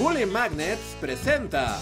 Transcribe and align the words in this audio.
Bully 0.00 0.24
Magnets 0.24 0.96
presenta. 0.98 1.78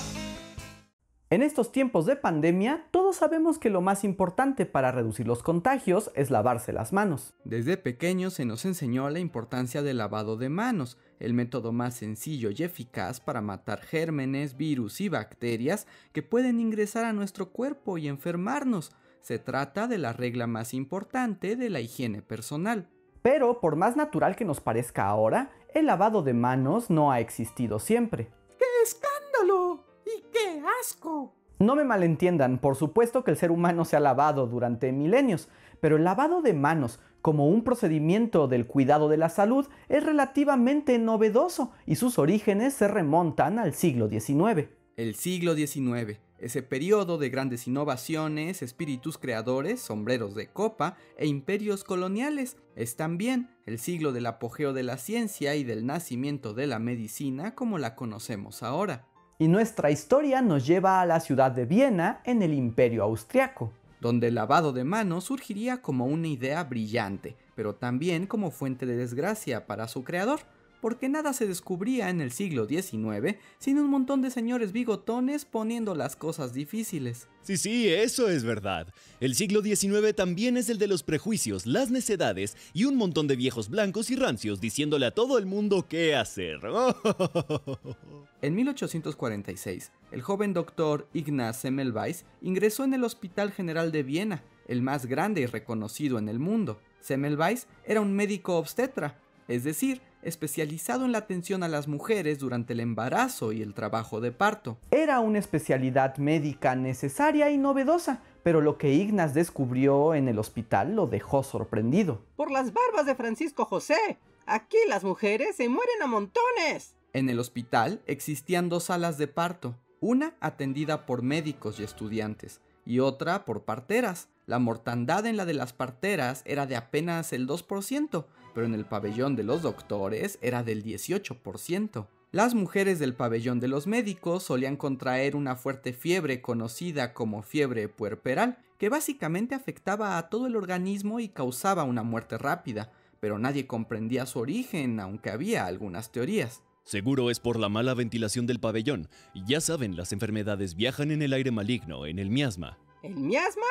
En 1.31 1.41
estos 1.41 1.71
tiempos 1.71 2.05
de 2.05 2.17
pandemia, 2.17 2.89
todos 2.91 3.15
sabemos 3.15 3.61
que 3.61 3.71
lo 3.71 3.81
más 3.81 4.03
importante 4.03 4.67
para 4.67 4.91
reducir 4.91 5.29
los 5.29 5.45
contagios 5.45 6.11
es 6.17 6.29
lavarse 6.29 6.73
las 6.73 6.93
manos. 6.93 7.35
Desde 7.45 7.77
pequeños 7.77 8.35
se 8.35 8.45
nos 8.45 8.65
enseñó 8.65 9.09
la 9.09 9.21
importancia 9.21 9.83
del 9.83 9.99
lavado 9.99 10.37
de 10.37 10.49
manos, 10.49 10.99
el 11.21 11.33
método 11.33 11.71
más 11.71 11.95
sencillo 11.95 12.51
y 12.51 12.65
eficaz 12.65 13.21
para 13.21 13.41
matar 13.41 13.83
gérmenes, 13.83 14.57
virus 14.57 15.01
y 15.01 15.09
bacterias 15.09 15.87
que 16.13 16.25
pueden 16.25 16.59
ingresar 16.59 17.05
a 17.05 17.13
nuestro 17.13 17.53
cuerpo 17.53 17.99
y 17.99 18.09
enfermarnos. 18.09 18.91
Se 19.21 19.39
trata 19.39 19.87
de 19.87 19.99
la 19.99 20.13
regla 20.13 20.49
más 20.49 20.75
importante 20.75 21.55
de 21.55 21.71
la 21.71 21.79
higiene 21.79 22.21
personal. 22.23 22.89
Pero, 23.23 23.61
por 23.61 23.77
más 23.77 23.97
natural 23.97 24.35
que 24.35 24.45
nos 24.45 24.61
parezca 24.61 25.07
ahora, 25.07 25.51
el 25.75 25.87
lavado 25.87 26.23
de 26.23 26.35
manos 26.35 26.91
no 26.91 27.13
ha 27.13 27.21
existido 27.21 27.79
siempre. 27.79 28.29
¡Qué 28.59 28.65
escándalo! 28.83 29.85
¡Y 30.05 30.23
qué 30.33 30.63
asco! 30.81 31.35
No 31.59 31.75
me 31.75 31.85
malentiendan, 31.85 32.59
por 32.59 32.77
supuesto 32.77 33.25
que 33.25 33.33
el 33.33 33.37
ser 33.37 33.51
humano 33.51 33.85
se 33.85 33.97
ha 33.97 34.01
lavado 34.01 34.47
durante 34.47 34.93
milenios, 34.93 35.49
pero 35.81 35.97
el 35.97 36.05
lavado 36.05 36.41
de 36.41 36.55
manos 36.55 37.01
como 37.21 37.49
un 37.49 37.65
procedimiento 37.65 38.47
del 38.47 38.67
cuidado 38.67 39.09
de 39.09 39.17
la 39.17 39.29
salud 39.29 39.67
es 39.89 40.05
relativamente 40.05 40.99
novedoso 40.99 41.73
y 41.85 41.97
sus 41.97 42.19
orígenes 42.19 42.75
se 42.75 42.87
remontan 42.87 43.59
al 43.59 43.75
siglo 43.75 44.09
XIX. 44.09 44.69
El 44.97 45.15
siglo 45.17 45.55
XIX, 45.55 46.19
ese 46.39 46.63
periodo 46.63 47.19
de 47.19 47.31
grandes 47.31 47.67
innovaciones, 47.67 48.63
espíritus 48.63 49.19
creadores, 49.19 49.81
sombreros 49.81 50.35
de 50.35 50.49
copa 50.49 50.97
e 51.17 51.27
imperios 51.27 51.85
coloniales, 51.85 52.57
es 52.77 52.97
también 52.97 53.51
el 53.67 53.79
siglo 53.79 54.13
del 54.13 54.27
apogeo 54.27 54.73
de 54.73 54.85
la 54.85 54.99
ciencia 54.99 55.57
y 55.57 55.65
del 55.65 55.85
nacimiento 55.85 56.55
de 56.55 56.67
la 56.67 56.79
medicina 56.79 57.55
como 57.55 57.79
la 57.79 57.95
conocemos 57.97 58.63
ahora. 58.63 59.07
Y 59.39 59.49
nuestra 59.49 59.91
historia 59.91 60.43
nos 60.43 60.67
lleva 60.67 61.01
a 61.01 61.07
la 61.07 61.21
ciudad 61.21 61.53
de 61.53 61.65
Viena 61.65 62.21
en 62.25 62.43
el 62.43 62.55
Imperio 62.55 63.05
Austriaco. 63.05 63.73
Donde 64.01 64.29
el 64.29 64.37
lavado 64.37 64.73
de 64.73 64.85
manos 64.85 65.25
surgiría 65.25 65.83
como 65.83 66.07
una 66.07 66.29
idea 66.29 66.63
brillante, 66.65 67.37
pero 67.57 67.75
también 67.75 68.27
como 68.27 68.53
fuente 68.53 68.87
de 68.87 68.97
desgracia 68.97 69.67
para 69.67 69.89
su 69.89 70.05
creador, 70.05 70.41
porque 70.81 71.09
nada 71.09 71.33
se 71.33 71.47
descubría 71.47 72.11
en 72.11 72.21
el 72.21 72.31
siglo 72.31 72.67
XIX 72.67 73.37
sin 73.59 73.79
un 73.79 73.91
montón 73.91 74.23
de 74.23 74.31
señores 74.31 74.73
bigotones 74.73 75.45
poniendo 75.45 75.95
las 75.95 76.17
cosas 76.17 76.53
difíciles. 76.53 77.29
Sí, 77.43 77.57
sí, 77.57 77.89
eso 77.89 78.29
es 78.29 78.45
verdad. 78.45 78.93
El 79.21 79.35
siglo 79.35 79.63
XIX 79.63 80.15
también 80.15 80.57
es 80.57 80.69
el 80.69 80.79
de 80.79 80.87
los 80.87 81.03
prejuicios, 81.03 81.67
las 81.67 81.91
necedades 81.91 82.57
y 82.75 82.85
un 82.85 82.97
montón 82.97 83.27
de 83.27 83.37
viejos 83.37 83.71
blancos 83.71 84.11
y 84.11 84.17
rancios 84.17 84.61
diciéndole 84.61 85.07
a 85.07 85.15
todo 85.15 85.39
el 85.39 85.47
mundo 85.47 85.87
qué 85.89 86.15
hacer. 86.15 86.61
en 88.43 88.55
1846, 88.55 89.93
el 90.13 90.23
joven 90.23 90.53
doctor 90.53 91.09
Ignaz 91.15 91.61
Semmelweis 91.61 92.25
ingresó 92.43 92.85
en 92.85 92.95
el 92.95 93.05
Hospital 93.05 93.51
General 93.53 93.93
de 93.93 94.03
Viena, 94.03 94.45
el 94.67 94.83
más 94.83 95.07
grande 95.07 95.41
y 95.41 95.47
reconocido 95.47 96.19
en 96.19 96.29
el 96.29 96.39
mundo. 96.39 96.79
Semmelweis 97.01 97.67
era 97.87 98.01
un 98.01 98.13
médico 98.13 98.59
obstetra, 98.59 99.19
es 99.49 99.65
decir, 99.65 100.03
especializado 100.23 101.05
en 101.05 101.13
la 101.13 101.19
atención 101.19 101.63
a 101.63 101.69
las 101.69 101.89
mujeres 101.89 102.39
durante 102.39 102.73
el 102.73 102.81
embarazo 102.81 103.53
y 103.53 103.63
el 103.63 103.75
trabajo 103.75 104.21
de 104.21 104.33
parto. 104.33 104.79
Era 104.91 105.21
una 105.21 105.39
especialidad 105.39 106.17
médica 106.17 106.75
necesaria 106.75 107.51
y 107.51 107.59
novedosa, 107.59 108.23
pero 108.43 108.61
lo 108.61 108.79
que 108.79 108.93
Ignaz 108.93 109.35
descubrió 109.35 110.15
en 110.15 110.29
el 110.29 110.39
hospital 110.39 110.95
lo 110.95 111.07
dejó 111.07 111.43
sorprendido. 111.43 112.23
Por 112.37 112.51
las 112.51 112.73
barbas 112.73 113.07
de 113.07 113.15
Francisco 113.15 113.65
José, 113.65 114.19
aquí 114.47 114.79
las 114.89 115.05
mujeres 115.05 115.57
se 115.57 115.69
mueren 115.69 116.03
a 116.03 116.07
montones. 116.07 116.95
En 117.13 117.29
el 117.29 117.39
hospital 117.39 118.03
existían 118.07 118.69
dos 118.69 118.85
salas 118.85 119.19
de 119.19 119.29
parto, 119.29 119.75
una 120.01 120.35
atendida 120.41 121.07
por 121.07 121.23
médicos 121.23 121.81
y 121.81 121.85
estudiantes, 121.85 122.61
y 122.85 123.01
otra 123.01 123.45
por 123.45 123.65
parteras. 123.65 124.29
La 124.47 124.59
mortandad 124.59 125.27
en 125.27 125.37
la 125.37 125.45
de 125.45 125.55
las 125.55 125.73
parteras 125.73 126.43
era 126.47 126.67
de 126.67 126.77
apenas 126.77 127.33
el 127.33 127.47
2%, 127.47 128.25
pero 128.59 128.67
en 128.67 128.75
el 128.75 128.87
pabellón 128.87 129.37
de 129.37 129.45
los 129.45 129.63
doctores 129.63 130.37
era 130.43 130.65
del 130.65 130.83
18%. 130.83 132.09
Las 132.33 132.57
mujeres 132.57 132.99
del 132.99 133.15
pabellón 133.15 133.61
de 133.61 133.69
los 133.69 133.87
médicos 133.87 134.43
solían 134.43 134.77
contraer 134.77 135.37
una 135.37 135.55
fuerte 135.55 135.93
fiebre 135.93 136.43
conocida 136.43 137.15
como 137.15 137.43
fiebre 137.43 137.89
puerperal, 137.89 138.59
que 138.77 138.89
básicamente 138.89 139.55
afectaba 139.55 140.19
a 140.19 140.29
todo 140.29 140.49
el 140.49 140.57
organismo 140.57 141.21
y 141.21 141.29
causaba 141.29 141.85
una 141.85 142.03
muerte 142.03 142.37
rápida, 142.37 142.91
pero 143.21 143.39
nadie 143.39 143.69
comprendía 143.69 144.27
su 144.27 144.41
origen, 144.41 144.99
aunque 144.99 145.31
había 145.31 145.65
algunas 145.65 146.11
teorías. 146.11 146.65
Seguro 146.83 147.31
es 147.31 147.39
por 147.39 147.61
la 147.61 147.69
mala 147.69 147.95
ventilación 147.95 148.49
del 148.49 148.59
pabellón. 148.59 149.09
Ya 149.47 149.61
saben, 149.61 149.97
las 149.97 150.13
enfermedades 150.13 150.75
viajan 150.75 151.13
en 151.13 151.23
el 151.23 151.33
aire 151.33 151.53
maligno, 151.53 152.07
en 152.07 152.19
el 152.19 152.29
miasma. 152.29 152.77
¿El 153.05 153.15
miasma? 153.15 153.63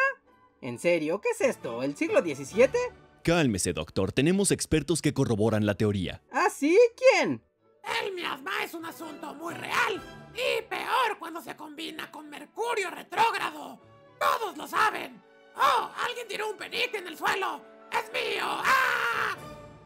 ¿En 0.62 0.80
serio? 0.80 1.20
¿Qué 1.20 1.32
es 1.32 1.42
esto? 1.42 1.84
¿El 1.84 1.98
siglo 1.98 2.22
XVII? 2.22 3.07
Cálmese, 3.28 3.74
doctor. 3.74 4.14
Tenemos 4.14 4.52
expertos 4.52 5.02
que 5.02 5.14
corroboran 5.14 5.66
la 5.66 5.76
teoría. 5.76 6.22
¿Ah, 6.32 6.48
sí? 6.50 6.80
¿Quién? 6.96 7.44
El 8.02 8.14
miasma 8.14 8.52
es 8.64 8.74
un 8.74 8.86
asunto 8.86 9.36
muy 9.36 9.54
real 9.54 10.02
y 10.34 10.62
peor 10.70 11.20
cuando 11.20 11.42
se 11.42 11.54
combina 11.58 12.10
con 12.10 12.30
Mercurio 12.30 12.90
retrógrado. 12.90 13.82
Todos 14.18 14.56
lo 14.56 14.66
saben. 14.66 15.22
¡Oh! 15.58 15.92
Alguien 16.08 16.26
tiró 16.30 16.50
un 16.50 16.56
penique 16.56 17.00
en 17.00 17.08
el 17.08 17.18
suelo. 17.18 17.60
¡Es 17.92 18.10
mío! 18.14 18.46
¡Ah! 18.46 19.36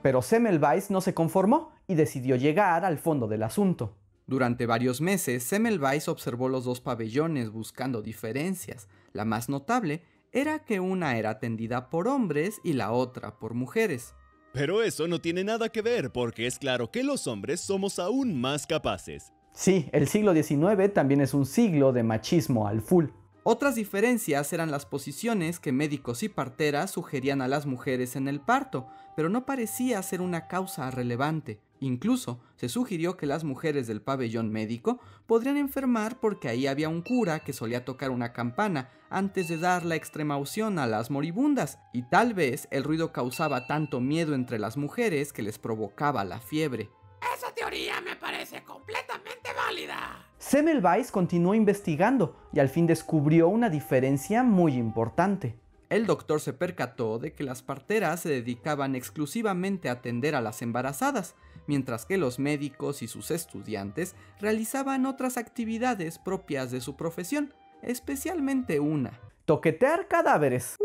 Pero 0.03 0.21
Semmelweis 0.21 0.91
no 0.91 1.01
se 1.01 1.15
conformó 1.15 1.73
y 1.87 1.95
decidió 1.95 2.35
llegar 2.35 2.85
al 2.85 2.99
fondo 2.99 3.27
del 3.27 3.41
asunto. 3.41 3.97
Durante 4.27 4.67
varios 4.67 5.01
meses, 5.01 5.41
Semmelweis 5.41 6.07
observó 6.09 6.47
los 6.47 6.63
dos 6.63 6.79
pabellones 6.79 7.49
buscando 7.49 8.03
diferencias. 8.03 8.87
La 9.13 9.25
más 9.25 9.49
notable 9.49 10.03
era 10.33 10.59
que 10.59 10.79
una 10.79 11.17
era 11.17 11.31
atendida 11.31 11.89
por 11.89 12.07
hombres 12.07 12.61
y 12.63 12.73
la 12.73 12.91
otra 12.91 13.37
por 13.37 13.53
mujeres. 13.53 14.13
Pero 14.53 14.83
eso 14.83 15.07
no 15.07 15.19
tiene 15.19 15.43
nada 15.43 15.69
que 15.69 15.81
ver 15.81 16.11
porque 16.11 16.47
es 16.47 16.59
claro 16.59 16.91
que 16.91 17.03
los 17.03 17.27
hombres 17.27 17.61
somos 17.61 17.99
aún 17.99 18.39
más 18.39 18.67
capaces. 18.67 19.31
Sí, 19.53 19.89
el 19.91 20.07
siglo 20.07 20.33
XIX 20.33 20.93
también 20.93 21.21
es 21.21 21.33
un 21.33 21.45
siglo 21.45 21.91
de 21.91 22.03
machismo 22.03 22.67
al 22.67 22.81
full. 22.81 23.07
Otras 23.43 23.75
diferencias 23.75 24.53
eran 24.53 24.71
las 24.71 24.85
posiciones 24.85 25.59
que 25.59 25.71
médicos 25.71 26.21
y 26.23 26.29
parteras 26.29 26.91
sugerían 26.91 27.41
a 27.41 27.47
las 27.47 27.65
mujeres 27.65 28.15
en 28.15 28.27
el 28.27 28.39
parto, 28.39 28.87
pero 29.15 29.29
no 29.29 29.45
parecía 29.45 30.01
ser 30.03 30.21
una 30.21 30.47
causa 30.47 30.91
relevante. 30.91 31.59
Incluso 31.81 32.39
se 32.57 32.69
sugirió 32.69 33.17
que 33.17 33.25
las 33.25 33.43
mujeres 33.43 33.87
del 33.87 34.03
pabellón 34.03 34.51
médico 34.51 34.99
podrían 35.25 35.57
enfermar 35.57 36.19
porque 36.19 36.47
ahí 36.47 36.67
había 36.67 36.89
un 36.89 37.01
cura 37.01 37.39
que 37.39 37.53
solía 37.53 37.85
tocar 37.85 38.11
una 38.11 38.33
campana 38.33 38.91
antes 39.09 39.47
de 39.47 39.57
dar 39.57 39.83
la 39.83 39.95
extremaución 39.95 40.77
a 40.77 40.85
las 40.85 41.09
moribundas, 41.09 41.79
y 41.91 42.03
tal 42.03 42.35
vez 42.35 42.67
el 42.69 42.83
ruido 42.83 43.11
causaba 43.11 43.65
tanto 43.65 43.99
miedo 43.99 44.35
entre 44.35 44.59
las 44.59 44.77
mujeres 44.77 45.33
que 45.33 45.41
les 45.41 45.57
provocaba 45.57 46.23
la 46.23 46.39
fiebre. 46.39 46.91
Esa 47.35 47.51
teoría 47.51 47.99
me 47.99 48.15
parece 48.15 48.63
completamente 48.63 49.49
válida. 49.57 50.27
Semmelweis 50.37 51.11
continuó 51.11 51.55
investigando 51.55 52.35
y 52.53 52.59
al 52.59 52.69
fin 52.69 52.85
descubrió 52.85 53.47
una 53.47 53.71
diferencia 53.71 54.43
muy 54.43 54.73
importante. 54.75 55.57
El 55.91 56.05
doctor 56.05 56.39
se 56.39 56.53
percató 56.53 57.19
de 57.19 57.33
que 57.33 57.43
las 57.43 57.63
parteras 57.63 58.21
se 58.21 58.29
dedicaban 58.29 58.95
exclusivamente 58.95 59.89
a 59.89 59.91
atender 59.91 60.35
a 60.35 60.41
las 60.41 60.61
embarazadas, 60.61 61.35
mientras 61.67 62.05
que 62.05 62.17
los 62.17 62.39
médicos 62.39 63.01
y 63.01 63.09
sus 63.09 63.29
estudiantes 63.29 64.15
realizaban 64.39 65.05
otras 65.05 65.35
actividades 65.35 66.17
propias 66.17 66.71
de 66.71 66.79
su 66.79 66.95
profesión, 66.95 67.53
especialmente 67.81 68.79
una. 68.79 69.19
Toquetear 69.43 70.07
cadáveres. 70.07 70.77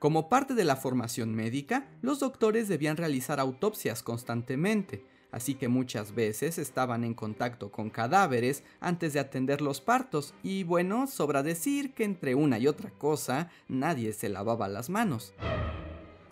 Como 0.00 0.28
parte 0.28 0.54
de 0.54 0.64
la 0.64 0.74
formación 0.74 1.32
médica, 1.32 1.86
los 2.02 2.18
doctores 2.18 2.66
debían 2.66 2.96
realizar 2.96 3.38
autopsias 3.38 4.02
constantemente, 4.02 5.04
así 5.30 5.54
que 5.54 5.68
muchas 5.68 6.14
veces 6.14 6.58
estaban 6.58 7.04
en 7.04 7.14
contacto 7.14 7.70
con 7.70 7.90
cadáveres 7.90 8.64
antes 8.80 9.12
de 9.12 9.20
atender 9.20 9.60
los 9.60 9.80
partos, 9.80 10.34
y 10.42 10.64
bueno, 10.64 11.06
sobra 11.06 11.42
decir 11.42 11.94
que 11.94 12.04
entre 12.04 12.34
una 12.34 12.58
y 12.58 12.66
otra 12.66 12.90
cosa, 12.90 13.50
nadie 13.68 14.12
se 14.12 14.28
lavaba 14.28 14.68
las 14.68 14.90
manos. 14.90 15.34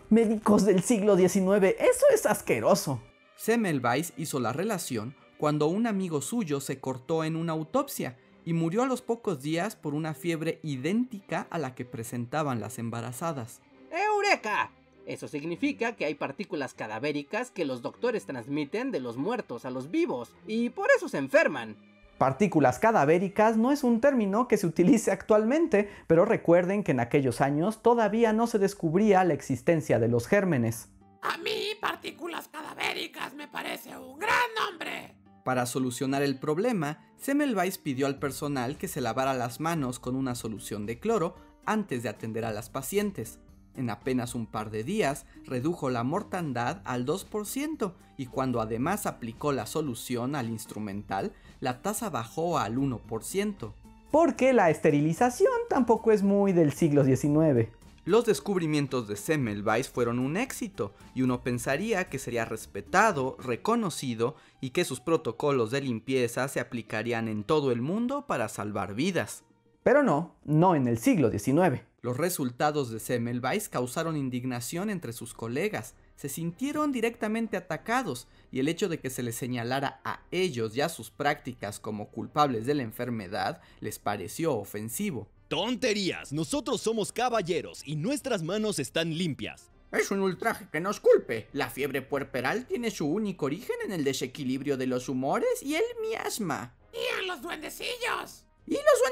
Médicos 0.09 0.65
del 0.65 0.83
siglo 0.83 1.17
XIX, 1.17 1.75
eso 1.79 2.05
es 2.13 2.25
asqueroso. 2.25 3.01
Semmelweis 3.35 4.13
hizo 4.17 4.39
la 4.39 4.53
relación 4.53 5.15
cuando 5.37 5.67
un 5.67 5.85
amigo 5.85 6.21
suyo 6.21 6.59
se 6.59 6.79
cortó 6.79 7.23
en 7.23 7.35
una 7.35 7.53
autopsia 7.53 8.17
y 8.45 8.53
murió 8.53 8.83
a 8.83 8.87
los 8.87 9.01
pocos 9.01 9.41
días 9.41 9.75
por 9.75 9.93
una 9.93 10.13
fiebre 10.13 10.59
idéntica 10.63 11.47
a 11.49 11.59
la 11.59 11.75
que 11.75 11.85
presentaban 11.85 12.59
las 12.59 12.79
embarazadas. 12.79 13.61
¡Eureka! 13.91 14.71
Eso 15.07 15.29
significa 15.29 15.95
que 15.95 16.03
hay 16.03 16.15
partículas 16.15 16.73
cadavéricas 16.73 17.49
que 17.49 17.63
los 17.63 17.81
doctores 17.81 18.25
transmiten 18.25 18.91
de 18.91 18.99
los 18.99 19.15
muertos 19.15 19.63
a 19.63 19.71
los 19.71 19.89
vivos 19.89 20.33
y 20.45 20.69
por 20.69 20.89
eso 20.95 21.07
se 21.07 21.17
enferman. 21.17 21.77
Partículas 22.17 22.77
cadavéricas 22.77 23.55
no 23.55 23.71
es 23.71 23.85
un 23.85 24.01
término 24.01 24.49
que 24.49 24.57
se 24.57 24.67
utilice 24.67 25.11
actualmente, 25.11 25.89
pero 26.07 26.25
recuerden 26.25 26.83
que 26.83 26.91
en 26.91 26.99
aquellos 26.99 27.39
años 27.39 27.81
todavía 27.81 28.33
no 28.33 28.47
se 28.47 28.59
descubría 28.59 29.23
la 29.23 29.33
existencia 29.33 29.97
de 29.97 30.09
los 30.09 30.27
gérmenes. 30.27 30.89
A 31.21 31.37
mí, 31.37 31.69
partículas 31.79 32.49
cadavéricas 32.49 33.33
me 33.33 33.47
parece 33.47 33.95
un 33.95 34.19
gran 34.19 34.49
nombre. 34.59 35.15
Para 35.45 35.65
solucionar 35.67 36.21
el 36.21 36.37
problema, 36.37 37.05
Semmelweis 37.15 37.77
pidió 37.77 38.07
al 38.07 38.19
personal 38.19 38.77
que 38.77 38.89
se 38.89 38.99
lavara 38.99 39.33
las 39.33 39.61
manos 39.61 39.99
con 39.99 40.17
una 40.17 40.35
solución 40.35 40.85
de 40.85 40.99
cloro 40.99 41.35
antes 41.65 42.03
de 42.03 42.09
atender 42.09 42.43
a 42.43 42.51
las 42.51 42.69
pacientes. 42.69 43.39
En 43.77 43.89
apenas 43.89 44.35
un 44.35 44.47
par 44.47 44.71
de 44.71 44.83
días 44.83 45.25
redujo 45.45 45.89
la 45.89 46.03
mortandad 46.03 46.81
al 46.83 47.05
2% 47.05 47.93
y 48.17 48.25
cuando 48.25 48.59
además 48.59 49.05
aplicó 49.05 49.53
la 49.53 49.67
solución 49.67 50.35
al 50.35 50.49
instrumental, 50.49 51.31
la 51.59 51.81
tasa 51.81 52.09
bajó 52.09 52.57
al 52.57 52.77
1%. 52.77 53.71
Porque 54.11 54.51
la 54.51 54.69
esterilización 54.69 55.53
tampoco 55.69 56.11
es 56.11 56.23
muy 56.23 56.53
del 56.53 56.73
siglo 56.73 57.03
XIX. 57.05 57.69
Los 58.07 58.25
descubrimientos 58.25 59.07
de 59.09 59.17
Semmelweis 59.17 59.89
fueron 59.89 60.19
un 60.19 60.37
éxito 60.37 60.93
y 61.13 61.23
uno 61.23 61.43
pensaría 61.43 62.05
que 62.05 62.19
sería 62.19 62.45
respetado, 62.45 63.35
reconocido 63.37 64.35
y 64.61 64.69
que 64.69 64.85
sus 64.85 65.01
protocolos 65.01 65.71
de 65.71 65.81
limpieza 65.81 66.47
se 66.47 66.61
aplicarían 66.61 67.27
en 67.27 67.43
todo 67.43 67.71
el 67.71 67.81
mundo 67.81 68.25
para 68.25 68.47
salvar 68.47 68.95
vidas. 68.95 69.43
Pero 69.83 70.03
no, 70.03 70.35
no 70.45 70.73
en 70.73 70.87
el 70.87 70.99
siglo 70.99 71.29
XIX. 71.29 71.81
Los 72.01 72.17
resultados 72.17 72.91
de 72.91 72.99
Semmelweis 72.99 73.69
causaron 73.69 74.17
indignación 74.17 74.91
entre 74.91 75.13
sus 75.13 75.33
colegas, 75.33 75.95
se 76.15 76.29
sintieron 76.29 76.91
directamente 76.91 77.57
atacados 77.57 78.27
y 78.51 78.59
el 78.59 78.67
hecho 78.67 78.87
de 78.87 78.99
que 78.99 79.09
se 79.09 79.23
les 79.23 79.35
señalara 79.35 79.99
a 80.03 80.21
ellos 80.29 80.75
y 80.75 80.81
a 80.81 80.89
sus 80.89 81.09
prácticas 81.09 81.79
como 81.79 82.09
culpables 82.09 82.67
de 82.67 82.75
la 82.75 82.83
enfermedad 82.83 83.61
les 83.79 83.97
pareció 83.97 84.55
ofensivo. 84.55 85.27
¡Tonterías! 85.47 86.31
Nosotros 86.31 86.81
somos 86.81 87.11
caballeros 87.11 87.81
y 87.83 87.95
nuestras 87.95 88.43
manos 88.43 88.77
están 88.77 89.17
limpias. 89.17 89.71
Es 89.91 90.11
un 90.11 90.19
ultraje 90.19 90.67
que 90.71 90.81
nos 90.81 90.99
culpe. 90.99 91.47
La 91.53 91.69
fiebre 91.69 92.01
puerperal 92.01 92.67
tiene 92.67 92.91
su 92.91 93.07
único 93.07 93.45
origen 93.45 93.77
en 93.85 93.91
el 93.91 94.03
desequilibrio 94.03 94.77
de 94.77 94.85
los 94.85 95.09
humores 95.09 95.63
y 95.63 95.75
el 95.75 95.83
miasma. 96.01 96.75
¡Y 96.93 97.21
en 97.21 97.27
los 97.27 97.41
duendecillos! 97.41 98.43
¿Y 98.67 98.73
los 98.73 99.06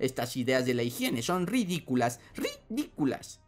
Estas 0.00 0.36
ideas 0.36 0.66
de 0.66 0.74
la 0.74 0.82
higiene 0.82 1.22
son 1.22 1.46
ridículas, 1.46 2.18
ridículas. 2.34 3.38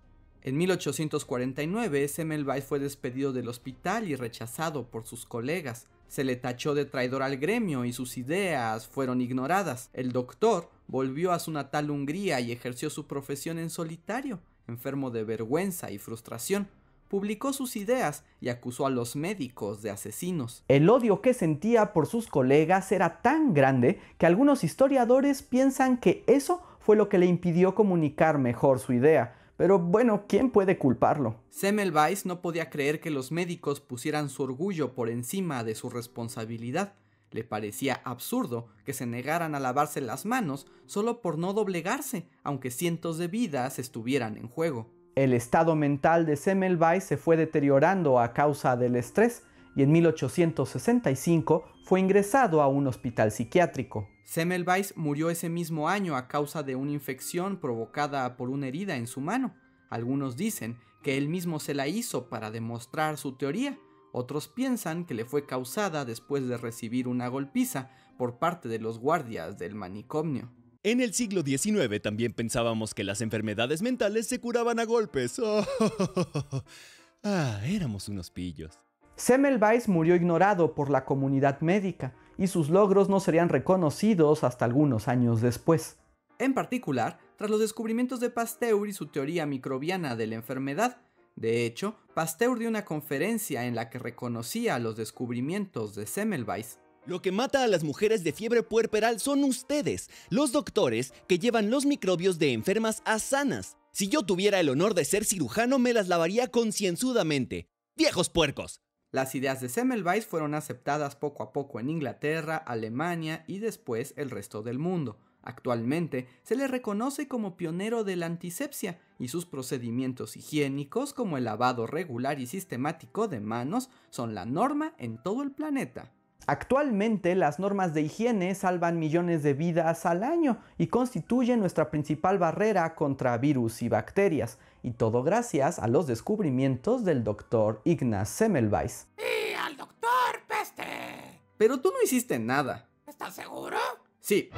En 0.43 0.57
1849, 0.57 2.07
Semmelweis 2.07 2.65
fue 2.65 2.79
despedido 2.79 3.33
del 3.33 3.49
hospital 3.49 4.09
y 4.09 4.15
rechazado 4.15 4.87
por 4.87 5.05
sus 5.05 5.27
colegas. 5.27 5.89
Se 6.07 6.23
le 6.23 6.37
tachó 6.37 6.75
de 6.75 6.85
traidor 6.85 7.25
al 7.25 7.39
gremio 7.39 7.85
y 7.85 7.93
sus 7.93 8.19
ideas 8.19 8.87
fueron 8.87 9.21
ignoradas. 9.21 9.91
El 9.93 10.13
doctor 10.13 10.71
volvió 10.87 11.33
a 11.33 11.41
su 11.41 11.51
natal 11.51 11.91
Hungría 11.91 12.41
y 12.41 12.53
ejerció 12.53 12.89
su 12.89 13.09
profesión 13.09 13.59
en 13.59 13.69
solitario, 13.69 14.39
enfermo 14.69 15.11
de 15.11 15.25
vergüenza 15.25 15.91
y 15.91 15.99
frustración. 15.99 16.69
Publicó 17.11 17.53
sus 17.53 17.75
ideas 17.75 18.23
y 18.41 18.51
acusó 18.51 18.87
a 18.87 18.91
los 18.91 19.17
médicos 19.17 19.83
de 19.83 19.91
asesinos. 19.91 20.63
El 20.69 20.89
odio 20.89 21.21
que 21.21 21.35
sentía 21.35 21.93
por 21.93 22.07
sus 22.07 22.29
colegas 22.29 22.93
era 22.93 23.21
tan 23.21 23.53
grande 23.53 23.99
que 24.17 24.27
algunos 24.27 24.63
historiadores 24.63 25.43
piensan 25.43 25.97
que 25.97 26.23
eso 26.29 26.63
fue 26.79 26.95
lo 26.95 27.09
que 27.09 27.19
le 27.19 27.27
impidió 27.27 27.75
comunicar 27.75 28.39
mejor 28.39 28.79
su 28.79 28.93
idea. 28.93 29.37
Pero 29.57 29.81
bueno, 29.81 30.27
¿quién 30.29 30.51
puede 30.51 30.79
culparlo? 30.79 31.35
Semmelweis 31.51 32.27
no 32.27 32.41
podía 32.41 32.71
creer 32.71 33.01
que 33.01 33.11
los 33.11 33.33
médicos 33.33 33.81
pusieran 33.81 34.29
su 34.29 34.45
orgullo 34.45 34.95
por 34.95 35.11
encima 35.11 35.65
de 35.65 35.75
su 35.75 35.91
responsabilidad. 35.91 36.95
Le 37.33 37.43
parecía 37.43 38.01
absurdo 38.05 38.69
que 38.85 38.93
se 38.93 39.07
negaran 39.07 39.57
a 39.57 39.61
lavarse 39.61 40.01
las 40.01 40.27
manos 40.27 40.69
solo 40.87 41.23
por 41.23 41.39
no 41.39 41.55
doblegarse, 41.55 42.29
aunque 42.45 42.71
cientos 42.71 43.19
de 43.19 43.27
vidas 43.27 43.81
estuvieran 43.81 44.37
en 44.37 44.47
juego. 44.47 45.00
El 45.21 45.35
estado 45.35 45.77
mental 45.77 46.25
de 46.25 46.35
Semmelweis 46.35 47.05
se 47.05 47.19
fue 47.19 47.37
deteriorando 47.37 48.19
a 48.19 48.33
causa 48.33 48.75
del 48.75 48.97
estrés 48.97 49.43
y 49.77 49.83
en 49.83 49.93
1865 49.93 51.67
fue 51.85 52.01
ingresado 52.01 52.63
a 52.63 52.69
un 52.69 52.87
hospital 52.87 53.31
psiquiátrico. 53.31 54.09
Semmelweis 54.25 54.97
murió 54.97 55.29
ese 55.29 55.51
mismo 55.51 55.91
año 55.91 56.17
a 56.17 56.27
causa 56.27 56.63
de 56.63 56.75
una 56.75 56.93
infección 56.93 57.59
provocada 57.59 58.35
por 58.39 58.49
una 58.49 58.69
herida 58.69 58.97
en 58.97 59.07
su 59.07 59.21
mano. 59.21 59.55
Algunos 59.91 60.39
dicen 60.39 60.79
que 61.03 61.19
él 61.19 61.29
mismo 61.29 61.61
se 61.61 61.75
la 61.75 61.87
hizo 61.87 62.31
para 62.31 62.51
demostrar 62.51 63.19
su 63.19 63.37
teoría, 63.37 63.79
otros 64.13 64.49
piensan 64.49 65.05
que 65.05 65.13
le 65.13 65.27
fue 65.27 65.45
causada 65.45 66.07
después 66.07 66.49
de 66.49 66.57
recibir 66.57 67.07
una 67.07 67.29
golpiza 67.29 67.91
por 68.17 68.39
parte 68.39 68.71
de 68.71 68.79
los 68.79 68.99
guardias 68.99 69.59
del 69.59 69.75
manicomio. 69.75 70.49
En 70.83 71.03
el 71.03 71.13
siglo 71.13 71.43
XIX 71.43 72.01
también 72.01 72.33
pensábamos 72.33 72.95
que 72.95 73.05
las 73.05 73.21
enfermedades 73.21 73.83
mentales 73.83 74.27
se 74.27 74.41
curaban 74.41 74.81
a 74.81 74.85
golpes. 74.85 75.39
ah, 77.23 77.61
éramos 77.67 78.09
unos 78.09 78.31
pillos. 78.31 78.79
Semmelweis 79.15 79.89
murió 79.89 80.17
ignorado 80.17 80.75
por 80.75 80.89
la 80.89 81.05
comunidad 81.05 81.61
médica 81.61 82.15
y 82.39 82.47
sus 82.47 82.71
logros 82.71 83.11
no 83.11 83.21
serían 83.21 83.51
reconocidos 83.51 84.43
hasta 84.43 84.65
algunos 84.65 85.09
años 85.09 85.43
después. 85.43 85.99
En 86.39 86.55
particular, 86.55 87.19
tras 87.37 87.51
los 87.51 87.61
descubrimientos 87.61 88.19
de 88.19 88.31
Pasteur 88.31 88.89
y 88.89 88.95
su 88.95 89.09
teoría 89.09 89.45
microbiana 89.45 90.17
de 90.17 90.29
la 90.29 90.37
enfermedad. 90.37 91.03
De 91.37 91.67
hecho, 91.67 91.97
Pasteur 92.15 92.59
dio 92.59 92.71
una 92.71 92.87
conferencia 92.87 93.67
en 93.67 93.75
la 93.75 93.91
que 93.91 93.99
reconocía 93.99 94.79
los 94.79 94.97
descubrimientos 94.97 95.95
de 95.95 96.07
Semmelweis. 96.07 96.79
Lo 97.11 97.21
que 97.23 97.33
mata 97.33 97.65
a 97.65 97.67
las 97.67 97.83
mujeres 97.83 98.23
de 98.23 98.33
fiebre 98.33 98.63
puerperal 98.63 99.19
son 99.19 99.43
ustedes, 99.43 100.09
los 100.29 100.53
doctores 100.53 101.13
que 101.27 101.41
llevan 101.41 101.69
los 101.69 101.85
microbios 101.85 102.39
de 102.39 102.53
enfermas 102.53 103.03
a 103.05 103.19
sanas. 103.19 103.77
Si 103.91 104.07
yo 104.07 104.23
tuviera 104.23 104.61
el 104.61 104.69
honor 104.69 104.95
de 104.95 105.05
ser 105.05 105.25
cirujano, 105.25 105.81
me 105.81 105.93
las 105.93 106.07
lavaría 106.07 106.53
concienzudamente. 106.53 107.67
¡Viejos 107.97 108.31
puercos! 108.31 108.81
Las 109.11 109.35
ideas 109.35 109.61
de 109.61 109.69
Semmelweis 109.69 110.25
fueron 110.25 110.55
aceptadas 110.55 111.17
poco 111.17 111.43
a 111.43 111.53
poco 111.53 111.81
en 111.81 111.91
Inglaterra, 111.91 112.57
Alemania 112.57 113.43
y 113.49 113.59
después 113.59 114.15
el 114.17 114.31
resto 114.31 114.63
del 114.63 114.79
mundo. 114.79 115.19
Actualmente 115.43 116.29
se 116.45 116.55
le 116.55 116.69
reconoce 116.69 117.27
como 117.27 117.57
pionero 117.57 118.05
de 118.05 118.15
la 118.15 118.27
antisepsia 118.27 119.01
y 119.19 119.27
sus 119.27 119.47
procedimientos 119.47 120.37
higiénicos 120.37 121.13
como 121.13 121.39
el 121.39 121.43
lavado 121.43 121.89
regular 121.89 122.39
y 122.39 122.47
sistemático 122.47 123.27
de 123.27 123.41
manos 123.41 123.91
son 124.11 124.37
la 124.37 124.47
norma 124.47 124.95
en 124.97 125.21
todo 125.21 125.43
el 125.43 125.51
planeta. 125.51 126.13
Actualmente 126.47 127.35
las 127.35 127.59
normas 127.59 127.95
de 127.95 128.03
higiene 128.03 128.55
salvan 128.55 128.99
millones 128.99 129.43
de 129.43 129.55
vidas 129.55 130.07
al 130.07 130.25
año 130.25 130.59
y 130.79 130.89
constituyen 130.89 131.61
nuestra 131.61 131.91
principal 131.91 132.39
barrera 132.39 132.95
contra 132.95 133.39
virus 133.39 133.83
y 133.83 133.89
bacterias, 133.89 134.59
y 134.83 134.93
todo 134.93 135.23
gracias 135.23 135.79
a 135.79 135.87
los 135.87 136.07
descubrimientos 136.07 137.05
del 137.05 137.23
doctor 137.23 137.83
Ignaz 137.85 138.29
Semmelweis. 138.31 139.07
¡Y 139.19 139.55
al 139.55 139.77
doctor 139.77 140.41
Peste! 140.49 141.41
Pero 141.57 141.81
tú 141.81 141.91
no 141.91 142.03
hiciste 142.03 142.39
nada. 142.39 142.89
¿Estás 143.07 143.35
seguro? 143.35 143.77
Sí, 144.21 144.51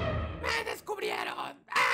¡Me 0.42 0.70
descubrieron! 0.70 1.56
¡Ah! 1.68 1.91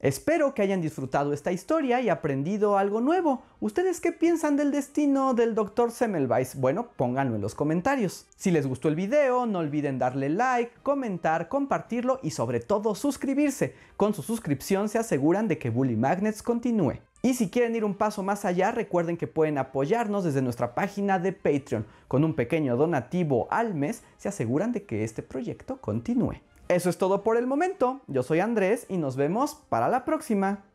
Espero 0.00 0.54
que 0.54 0.62
hayan 0.62 0.80
disfrutado 0.80 1.34
esta 1.34 1.52
historia 1.52 2.00
y 2.00 2.08
aprendido 2.08 2.78
algo 2.78 3.02
nuevo. 3.02 3.42
¿Ustedes 3.60 4.00
qué 4.00 4.12
piensan 4.12 4.56
del 4.56 4.70
destino 4.70 5.34
del 5.34 5.54
Dr. 5.54 5.90
Semmelweis? 5.90 6.56
Bueno, 6.56 6.88
pónganlo 6.96 7.34
en 7.36 7.42
los 7.42 7.54
comentarios. 7.54 8.24
Si 8.34 8.50
les 8.50 8.66
gustó 8.66 8.88
el 8.88 8.94
video, 8.94 9.44
no 9.44 9.58
olviden 9.58 9.98
darle 9.98 10.30
like, 10.30 10.72
comentar, 10.82 11.48
compartirlo 11.48 12.18
y 12.22 12.30
sobre 12.30 12.60
todo 12.60 12.94
suscribirse. 12.94 13.74
Con 13.98 14.14
su 14.14 14.22
suscripción 14.22 14.88
se 14.88 14.98
aseguran 14.98 15.48
de 15.48 15.58
que 15.58 15.68
Bully 15.68 15.96
Magnets 15.96 16.42
continúe. 16.42 16.94
Y 17.20 17.34
si 17.34 17.50
quieren 17.50 17.76
ir 17.76 17.84
un 17.84 17.94
paso 17.94 18.22
más 18.22 18.46
allá, 18.46 18.70
recuerden 18.70 19.18
que 19.18 19.26
pueden 19.26 19.58
apoyarnos 19.58 20.24
desde 20.24 20.40
nuestra 20.40 20.74
página 20.74 21.18
de 21.18 21.34
Patreon. 21.34 21.84
Con 22.08 22.24
un 22.24 22.32
pequeño 22.32 22.78
donativo 22.78 23.48
al 23.50 23.74
mes, 23.74 24.02
se 24.16 24.30
aseguran 24.30 24.72
de 24.72 24.84
que 24.84 25.04
este 25.04 25.22
proyecto 25.22 25.76
continúe. 25.76 26.40
Eso 26.70 26.88
es 26.88 26.98
todo 26.98 27.24
por 27.24 27.36
el 27.36 27.48
momento. 27.48 28.00
Yo 28.06 28.22
soy 28.22 28.38
Andrés 28.38 28.86
y 28.88 28.96
nos 28.96 29.16
vemos 29.16 29.56
para 29.68 29.88
la 29.88 30.04
próxima. 30.04 30.69